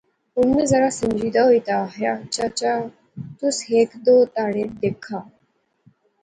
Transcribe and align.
ہن 0.35 0.47
میں 0.55 0.65
ذرا 0.71 0.89
سنجیدہ 0.99 1.41
ہوئی 1.47 1.59
تہ 1.65 1.73
آخیا، 1.85 2.13
چچا۔۔۔ 2.33 2.73
تس 3.37 3.57
ہیک 3.69 3.89
دو 4.05 4.15
تہاڑے 4.33 4.63
دیکھا 4.81 5.19